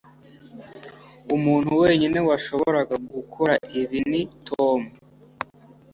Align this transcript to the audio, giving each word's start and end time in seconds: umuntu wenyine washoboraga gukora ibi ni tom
umuntu 1.35 1.69
wenyine 1.81 2.17
washoboraga 2.27 2.95
gukora 3.13 3.53
ibi 3.79 3.99
ni 4.09 4.21
tom 4.47 4.79